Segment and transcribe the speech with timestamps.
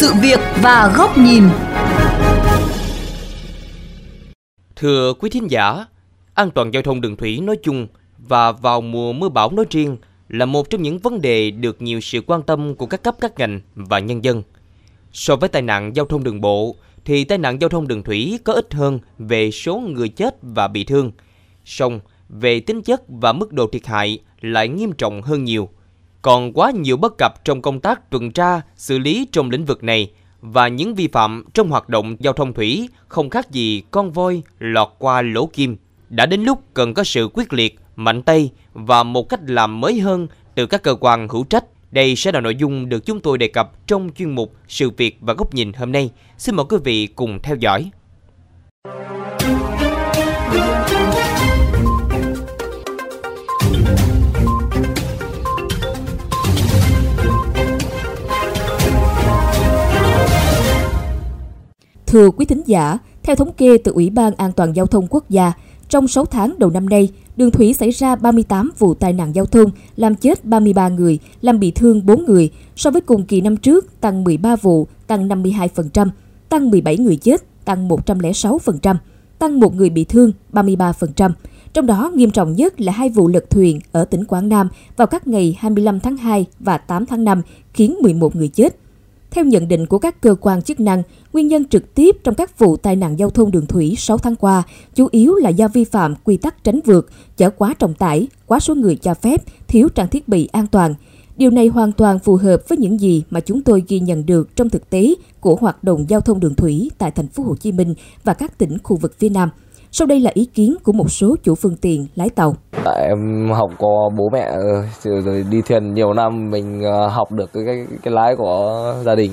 [0.00, 1.42] sự việc và góc nhìn.
[4.76, 5.86] Thưa quý thính giả,
[6.34, 7.86] an toàn giao thông đường thủy nói chung
[8.18, 9.96] và vào mùa mưa bão nói riêng
[10.28, 13.38] là một trong những vấn đề được nhiều sự quan tâm của các cấp các
[13.38, 14.42] ngành và nhân dân.
[15.12, 18.38] So với tai nạn giao thông đường bộ thì tai nạn giao thông đường thủy
[18.44, 21.12] có ít hơn về số người chết và bị thương.
[21.64, 25.68] Song về tính chất và mức độ thiệt hại lại nghiêm trọng hơn nhiều.
[26.26, 29.84] Còn quá nhiều bất cập trong công tác tuần tra, xử lý trong lĩnh vực
[29.84, 34.12] này và những vi phạm trong hoạt động giao thông thủy không khác gì con
[34.12, 35.76] voi lọt qua lỗ kim.
[36.08, 40.00] Đã đến lúc cần có sự quyết liệt, mạnh tay và một cách làm mới
[40.00, 41.64] hơn từ các cơ quan hữu trách.
[41.90, 45.18] Đây sẽ là nội dung được chúng tôi đề cập trong chuyên mục Sự việc
[45.20, 46.10] và góc nhìn hôm nay.
[46.38, 47.90] Xin mời quý vị cùng theo dõi.
[62.16, 65.30] Thưa quý thính giả, theo thống kê từ Ủy ban An toàn Giao thông Quốc
[65.30, 65.52] gia,
[65.88, 69.46] trong 6 tháng đầu năm nay, đường thủy xảy ra 38 vụ tai nạn giao
[69.46, 73.56] thông, làm chết 33 người, làm bị thương 4 người, so với cùng kỳ năm
[73.56, 76.08] trước tăng 13 vụ, tăng 52%,
[76.48, 78.96] tăng 17 người chết, tăng 106%,
[79.38, 81.30] tăng một người bị thương 33%.
[81.72, 85.06] Trong đó nghiêm trọng nhất là hai vụ lật thuyền ở tỉnh Quảng Nam vào
[85.06, 87.42] các ngày 25 tháng 2 và 8 tháng 5
[87.72, 88.76] khiến 11 người chết.
[89.36, 92.58] Theo nhận định của các cơ quan chức năng, nguyên nhân trực tiếp trong các
[92.58, 94.62] vụ tai nạn giao thông đường thủy 6 tháng qua
[94.94, 98.60] chủ yếu là do vi phạm quy tắc tránh vượt, chở quá trọng tải, quá
[98.60, 100.94] số người cho phép, thiếu trang thiết bị an toàn.
[101.36, 104.56] Điều này hoàn toàn phù hợp với những gì mà chúng tôi ghi nhận được
[104.56, 107.72] trong thực tế của hoạt động giao thông đường thủy tại thành phố Hồ Chí
[107.72, 109.50] Minh và các tỉnh khu vực phía Nam.
[109.98, 112.54] Sau đây là ý kiến của một số chủ phương tiện lái tàu.
[112.96, 114.48] Em học có bố mẹ
[115.02, 119.14] rồi đi thuyền nhiều năm mình ờ, học được cái cái, cái lái của gia
[119.14, 119.30] đình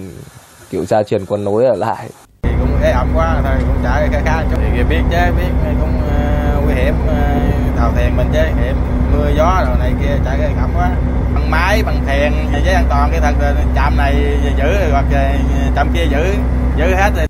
[0.69, 2.09] kiểu cha truyền con nối ở lại.
[2.44, 5.51] Thì cũng ế ẩm quá thôi cũng chạy khá khá chút thì biết chứ biết
[5.81, 8.75] cũng uh, nguy hiểm uh, tàu thuyền mình chứ hiểm
[9.13, 10.95] mưa gió rồi này kia chạy cái ẩm quá
[11.35, 14.16] bằng máy bằng thuyền với an toàn cái thật chạm này
[14.57, 15.06] giữ hoặc
[15.75, 16.24] chạm kia giữ
[16.78, 17.28] giữ hết rồi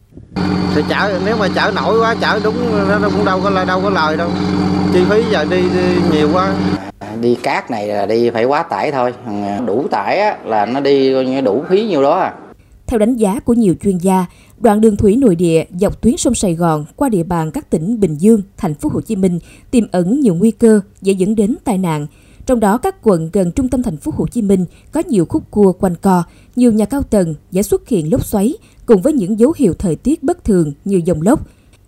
[0.76, 2.56] thì chở nếu mà chở nổi quá chở đúng
[3.02, 4.30] nó cũng đâu có đâu có lời đâu.
[4.94, 6.54] Chi phí giờ đi, đi nhiều quá.
[7.22, 9.14] Đi cát này là đi phải quá tải thôi.
[9.66, 12.34] Đủ tải á, là nó đi đủ phí nhiêu đó à.
[12.88, 14.26] Theo đánh giá của nhiều chuyên gia,
[14.60, 18.00] đoạn đường thủy nội địa dọc tuyến sông Sài Gòn qua địa bàn các tỉnh
[18.00, 19.40] Bình Dương, thành phố Hồ Chí Minh
[19.72, 22.08] tiềm ẩn nhiều nguy cơ dễ dẫn đến tai nạn.
[22.46, 25.52] Trong đó các quận gần trung tâm thành phố Hồ Chí Minh có nhiều khúc
[25.52, 26.24] cua quanh co,
[26.56, 28.54] nhiều nhà cao tầng dễ xuất hiện lốc xoáy
[28.86, 31.48] cùng với những dấu hiệu thời tiết bất thường như dòng lốc.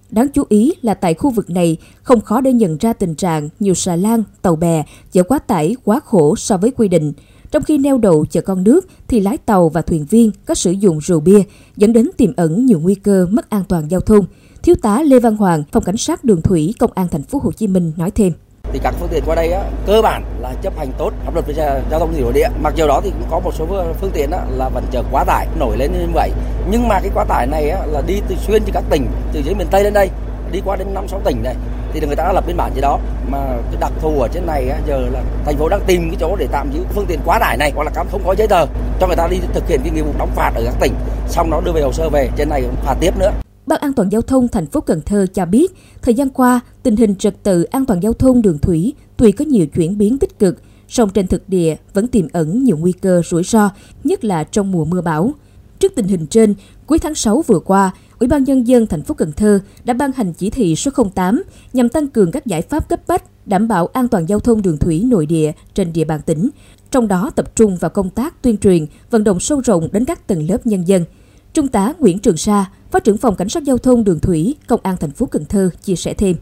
[0.10, 3.50] Đáng chú ý là tại khu vực này không khó để nhận ra tình trạng
[3.60, 7.14] nhiều xà lan, tàu bè chở quá tải, quá khổ so với quy định.
[7.52, 10.72] Trong khi neo đậu chở con nước thì lái tàu và thuyền viên có sử
[10.72, 11.42] dụng rượu bia
[11.78, 14.26] dẫn đến tiềm ẩn nhiều nguy cơ mất an toàn giao thông.
[14.64, 17.52] Thiếu tá Lê Văn Hoàng, phòng cảnh sát đường thủy công an thành phố Hồ
[17.52, 18.34] Chí Minh nói thêm
[18.74, 21.48] thì các phương tiện qua đây á, cơ bản là chấp hành tốt pháp luật
[21.48, 21.54] về
[21.92, 22.48] giao thông thủy nội địa.
[22.62, 23.66] Mặc dù đó thì cũng có một số
[24.02, 26.32] phương tiện á, là vẫn chở quá tải nổi lên như vậy.
[26.70, 29.40] Nhưng mà cái quá tải này á, là đi từ xuyên từ các tỉnh từ
[29.40, 30.10] dưới miền tây lên đây
[30.52, 31.56] đi qua đến năm sáu tỉnh này
[31.94, 33.00] thì người ta đã lập biên bản gì đó.
[33.30, 33.40] Mà
[33.72, 36.36] cái đặc thù ở trên này á, giờ là thành phố đang tìm cái chỗ
[36.36, 38.66] để tạm giữ phương tiện quá tải này hoặc là không có giấy tờ
[39.00, 40.94] cho người ta đi thực hiện cái nghĩa vụ đóng phạt ở các tỉnh.
[41.28, 43.32] Xong nó đưa về hồ sơ về trên này phạt tiếp nữa.
[43.68, 46.96] Ban an toàn giao thông thành phố Cần Thơ cho biết, thời gian qua, tình
[46.96, 50.40] hình trật tự an toàn giao thông đường thủy tuy có nhiều chuyển biến tích
[50.40, 53.70] cực, song trên thực địa vẫn tiềm ẩn nhiều nguy cơ rủi ro,
[54.04, 55.34] nhất là trong mùa mưa bão.
[55.80, 56.56] Trước tình hình trên,
[56.86, 60.12] cuối tháng 6 vừa qua, Ủy ban nhân dân thành phố Cần Thơ đã ban
[60.12, 61.44] hành chỉ thị số 08
[61.74, 64.78] nhằm tăng cường các giải pháp cấp bách đảm bảo an toàn giao thông đường
[64.78, 66.50] thủy nội địa trên địa bàn tỉnh,
[66.92, 70.28] trong đó tập trung vào công tác tuyên truyền, vận động sâu rộng đến các
[70.28, 71.06] tầng lớp nhân dân.
[71.54, 74.80] Trung tá Nguyễn Trường Sa, Phó trưởng phòng Cảnh sát giao thông đường thủy, Công
[74.84, 76.36] an thành phố Cần Thơ chia sẻ thêm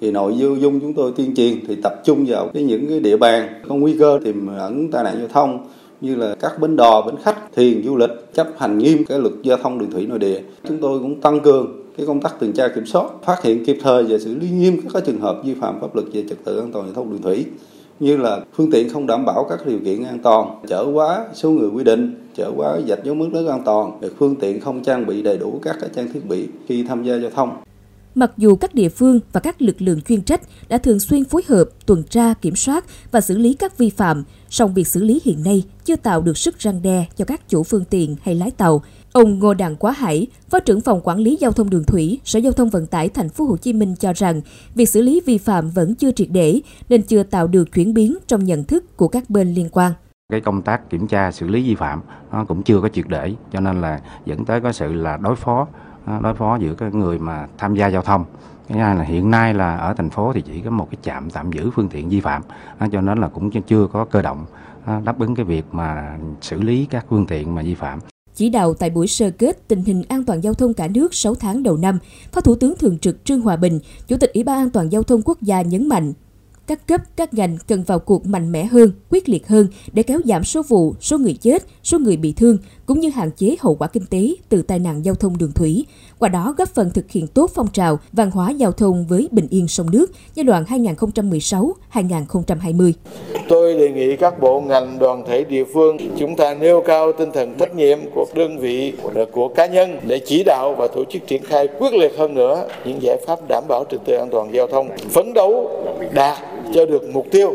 [0.00, 3.16] thì nội dung chúng tôi tuyên truyền thì tập trung vào cái những cái địa
[3.16, 5.66] bàn có nguy cơ tiềm ẩn tai nạn giao thông
[6.00, 9.32] như là các bến đò, bến khách, thuyền du lịch chấp hành nghiêm cái luật
[9.42, 10.42] giao thông đường thủy nội địa.
[10.68, 13.78] Chúng tôi cũng tăng cường cái công tác tuần tra kiểm soát, phát hiện kịp
[13.82, 16.58] thời và xử lý nghiêm các trường hợp vi phạm pháp luật về trật tự
[16.58, 17.44] an toàn giao thông đường thủy
[18.02, 21.50] như là phương tiện không đảm bảo các điều kiện an toàn, chở quá số
[21.50, 25.06] người quy định, chở quá dạch dấu mức nước an toàn, phương tiện không trang
[25.06, 27.50] bị đầy đủ các trang thiết bị khi tham gia giao thông.
[28.14, 31.42] Mặc dù các địa phương và các lực lượng chuyên trách đã thường xuyên phối
[31.48, 35.20] hợp tuần tra, kiểm soát và xử lý các vi phạm, song việc xử lý
[35.24, 38.50] hiện nay chưa tạo được sức răng đe cho các chủ phương tiện hay lái
[38.50, 38.82] tàu.
[39.12, 42.38] Ông Ngô Đặng Quá Hải, Phó trưởng phòng quản lý giao thông đường thủy, Sở
[42.38, 44.40] Giao thông Vận tải Thành phố Hồ Chí Minh cho rằng
[44.74, 48.18] việc xử lý vi phạm vẫn chưa triệt để nên chưa tạo được chuyển biến
[48.26, 49.92] trong nhận thức của các bên liên quan.
[50.32, 52.00] cái công tác kiểm tra xử lý vi phạm
[52.32, 55.36] nó cũng chưa có triệt để cho nên là dẫn tới có sự là đối
[55.36, 55.66] phó
[56.06, 58.24] đối phó giữa cái người mà tham gia giao thông.
[58.68, 61.30] Cái hai là hiện nay là ở thành phố thì chỉ có một cái trạm
[61.30, 62.42] tạm giữ phương tiện vi phạm.
[62.92, 64.46] Cho nên là cũng chưa có cơ động
[65.04, 67.98] đáp ứng cái việc mà xử lý các phương tiện mà vi phạm.
[68.34, 71.34] Chỉ đạo tại buổi sơ kết tình hình an toàn giao thông cả nước 6
[71.34, 71.98] tháng đầu năm,
[72.32, 75.02] Phó Thủ tướng Thường trực Trương Hòa Bình, Chủ tịch Ủy ban An toàn giao
[75.02, 76.12] thông quốc gia nhấn mạnh,
[76.72, 80.20] các cấp, các ngành cần vào cuộc mạnh mẽ hơn, quyết liệt hơn để kéo
[80.24, 83.74] giảm số vụ, số người chết, số người bị thương, cũng như hạn chế hậu
[83.74, 85.86] quả kinh tế từ tai nạn giao thông đường thủy.
[86.18, 89.46] Qua đó góp phần thực hiện tốt phong trào văn hóa giao thông với bình
[89.50, 92.92] yên sông nước giai đoạn 2016-2020.
[93.48, 97.30] Tôi đề nghị các bộ ngành đoàn thể địa phương chúng ta nêu cao tinh
[97.34, 98.92] thần trách nhiệm của đơn vị
[99.32, 102.68] của cá nhân để chỉ đạo và tổ chức triển khai quyết liệt hơn nữa
[102.84, 105.70] những giải pháp đảm bảo trật tự an toàn giao thông, phấn đấu
[106.14, 106.38] đạt
[106.74, 107.54] cho được mục tiêu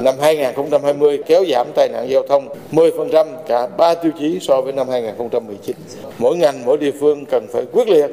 [0.00, 4.72] năm 2020 kéo giảm tai nạn giao thông 10% cả ba tiêu chí so với
[4.72, 5.76] năm 2019.
[6.18, 8.10] Mỗi ngành, mỗi địa phương cần phải quyết liệt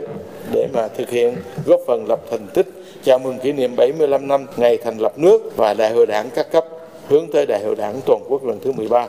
[0.54, 1.36] để mà thực hiện
[1.66, 2.68] góp phần lập thành tích
[3.04, 6.52] chào mừng kỷ niệm 75 năm ngày thành lập nước và đại hội đảng các
[6.52, 6.66] cấp
[7.10, 9.08] hướng tới đại hội đảng toàn quốc lần thứ 13.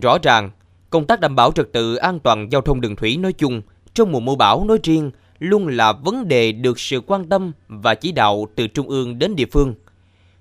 [0.00, 0.50] Rõ ràng,
[0.90, 3.62] công tác đảm bảo trật tự an toàn giao thông đường thủy nói chung
[3.94, 7.94] trong mùa mưa bão nói riêng luôn là vấn đề được sự quan tâm và
[7.94, 9.74] chỉ đạo từ trung ương đến địa phương.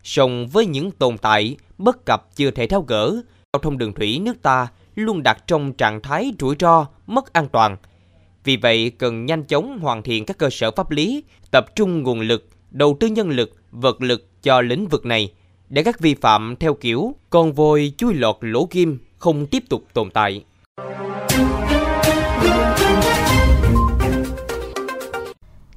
[0.03, 3.11] Song với những tồn tại, bất cập chưa thể tháo gỡ,
[3.53, 7.47] giao thông đường thủy nước ta luôn đặt trong trạng thái rủi ro, mất an
[7.51, 7.77] toàn.
[8.43, 12.19] Vì vậy, cần nhanh chóng hoàn thiện các cơ sở pháp lý, tập trung nguồn
[12.19, 15.33] lực, đầu tư nhân lực, vật lực cho lĩnh vực này,
[15.69, 19.83] để các vi phạm theo kiểu con voi chui lọt lỗ kim không tiếp tục
[19.93, 20.43] tồn tại.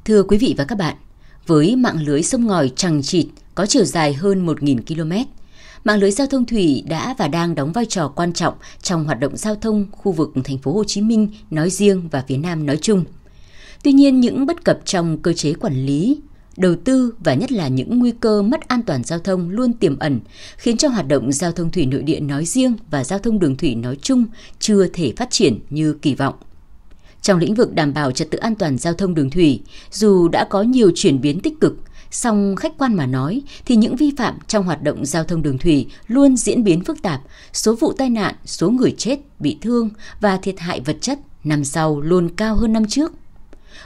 [0.04, 0.96] Thưa quý vị và các bạn,
[1.46, 5.30] với mạng lưới sông ngòi chằng chịt có chiều dài hơn 1.000 km,
[5.84, 9.20] mạng lưới giao thông thủy đã và đang đóng vai trò quan trọng trong hoạt
[9.20, 12.66] động giao thông khu vực thành phố Hồ Chí Minh nói riêng và phía Nam
[12.66, 13.04] nói chung.
[13.82, 16.20] Tuy nhiên, những bất cập trong cơ chế quản lý,
[16.58, 19.98] đầu tư và nhất là những nguy cơ mất an toàn giao thông luôn tiềm
[19.98, 20.20] ẩn,
[20.56, 23.56] khiến cho hoạt động giao thông thủy nội địa nói riêng và giao thông đường
[23.56, 24.24] thủy nói chung
[24.58, 26.34] chưa thể phát triển như kỳ vọng.
[27.22, 29.60] Trong lĩnh vực đảm bảo trật tự an toàn giao thông đường thủy,
[29.90, 31.76] dù đã có nhiều chuyển biến tích cực,
[32.10, 35.58] song khách quan mà nói thì những vi phạm trong hoạt động giao thông đường
[35.58, 37.20] thủy luôn diễn biến phức tạp,
[37.52, 39.90] số vụ tai nạn, số người chết, bị thương
[40.20, 43.12] và thiệt hại vật chất năm sau luôn cao hơn năm trước.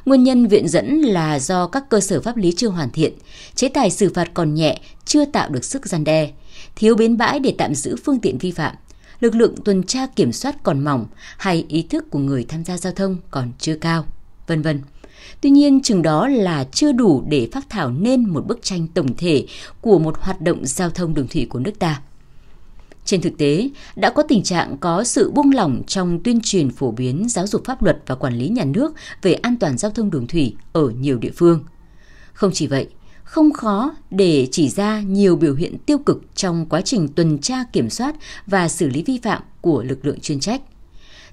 [0.04, 3.12] Nguyên nhân viện dẫn là do các cơ sở pháp lý chưa hoàn thiện,
[3.54, 6.30] chế tài xử phạt còn nhẹ, chưa tạo được sức gian đe,
[6.76, 8.74] thiếu bến bãi để tạm giữ phương tiện vi phạm,
[9.20, 11.06] lực lượng tuần tra kiểm soát còn mỏng
[11.38, 14.06] hay ý thức của người tham gia giao thông còn chưa cao,
[14.46, 14.80] vân vân.
[15.40, 19.16] Tuy nhiên, chừng đó là chưa đủ để phát thảo nên một bức tranh tổng
[19.16, 19.46] thể
[19.80, 22.00] của một hoạt động giao thông đường thủy của nước ta.
[23.04, 26.90] Trên thực tế, đã có tình trạng có sự buông lỏng trong tuyên truyền phổ
[26.90, 30.10] biến giáo dục pháp luật và quản lý nhà nước về an toàn giao thông
[30.10, 31.64] đường thủy ở nhiều địa phương.
[32.32, 32.88] Không chỉ vậy,
[33.24, 37.64] không khó để chỉ ra nhiều biểu hiện tiêu cực trong quá trình tuần tra
[37.72, 38.14] kiểm soát
[38.46, 40.60] và xử lý vi phạm của lực lượng chuyên trách.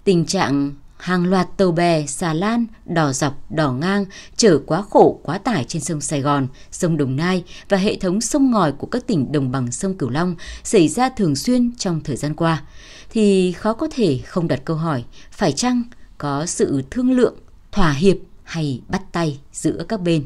[0.03, 5.19] Tình trạng hàng loạt tàu bè, xà lan, đò dọc, đò ngang chở quá khổ,
[5.23, 8.87] quá tải trên sông Sài Gòn, sông Đồng Nai và hệ thống sông ngòi của
[8.87, 12.63] các tỉnh đồng bằng sông Cửu Long xảy ra thường xuyên trong thời gian qua,
[13.09, 15.83] thì khó có thể không đặt câu hỏi phải chăng
[16.17, 17.35] có sự thương lượng,
[17.71, 20.23] thỏa hiệp hay bắt tay giữa các bên.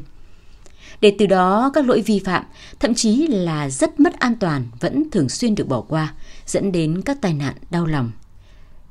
[1.00, 2.44] Để từ đó các lỗi vi phạm,
[2.80, 6.14] thậm chí là rất mất an toàn vẫn thường xuyên được bỏ qua,
[6.46, 8.10] dẫn đến các tai nạn đau lòng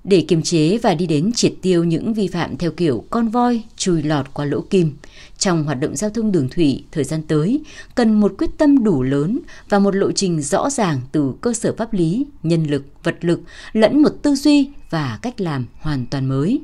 [0.03, 3.63] để kiềm chế và đi đến triệt tiêu những vi phạm theo kiểu con voi
[3.77, 4.93] chui lọt qua lỗ kim,
[5.37, 7.61] trong hoạt động giao thông đường thủy thời gian tới
[7.95, 11.73] cần một quyết tâm đủ lớn và một lộ trình rõ ràng từ cơ sở
[11.77, 13.41] pháp lý, nhân lực, vật lực
[13.73, 16.61] lẫn một tư duy và cách làm hoàn toàn mới.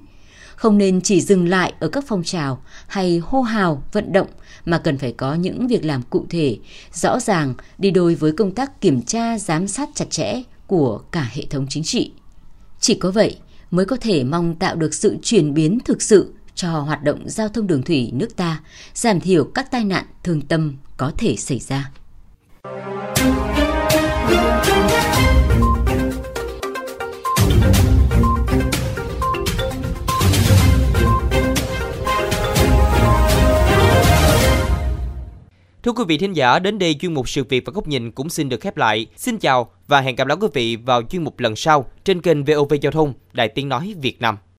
[0.55, 4.27] Không nên chỉ dừng lại ở các phong trào hay hô hào, vận động
[4.65, 6.57] mà cần phải có những việc làm cụ thể,
[6.93, 11.29] rõ ràng đi đôi với công tác kiểm tra, giám sát chặt chẽ của cả
[11.33, 12.11] hệ thống chính trị.
[12.79, 13.37] Chỉ có vậy
[13.71, 17.49] mới có thể mong tạo được sự chuyển biến thực sự cho hoạt động giao
[17.49, 18.61] thông đường thủy nước ta,
[18.93, 21.91] giảm thiểu các tai nạn thương tâm có thể xảy ra.
[35.89, 38.29] Thưa quý vị thính giả, đến đây chuyên mục sự việc và góc nhìn cũng
[38.29, 39.05] xin được khép lại.
[39.15, 42.43] Xin chào và hẹn gặp lại quý vị vào chuyên mục lần sau trên kênh
[42.43, 44.37] VOV Giao thông, Đài Tiếng Nói Việt Nam.